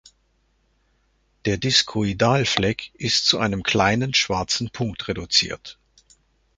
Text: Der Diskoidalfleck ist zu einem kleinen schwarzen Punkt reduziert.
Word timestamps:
Der 1.45 1.57
Diskoidalfleck 1.57 2.89
ist 2.95 3.27
zu 3.27 3.37
einem 3.37 3.61
kleinen 3.61 4.15
schwarzen 4.15 4.71
Punkt 4.71 5.07
reduziert. 5.07 5.77